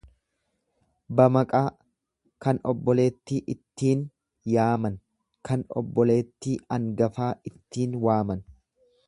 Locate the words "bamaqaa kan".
1.19-2.61